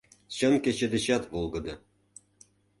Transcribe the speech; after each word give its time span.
Чын 0.35 0.53
кече 0.63 0.87
дечат 0.93 1.23
волгыдо. 1.31 1.75